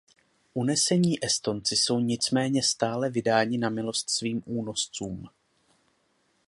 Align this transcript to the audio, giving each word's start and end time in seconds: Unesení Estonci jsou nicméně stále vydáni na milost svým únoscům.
Unesení 0.53 1.25
Estonci 1.25 1.75
jsou 1.75 1.99
nicméně 1.99 2.63
stále 2.63 3.09
vydáni 3.09 3.57
na 3.57 3.69
milost 3.69 4.09
svým 4.09 4.41
únoscům. 4.45 5.25